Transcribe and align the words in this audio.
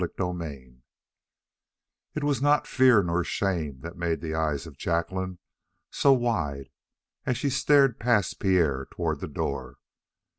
CHAPTER 0.03 0.23
11 0.23 0.83
It 2.15 2.23
was 2.23 2.41
not 2.41 2.65
fear 2.65 3.03
nor 3.03 3.23
shame 3.23 3.81
that 3.81 3.95
made 3.99 4.19
the 4.19 4.33
eyes 4.33 4.65
of 4.65 4.75
Jacqueline 4.75 5.37
so 5.91 6.11
wide 6.11 6.71
as 7.27 7.37
she 7.37 7.51
stared 7.51 7.99
past 7.99 8.39
Pierre 8.39 8.87
toward 8.89 9.19
the 9.19 9.27
door. 9.27 9.77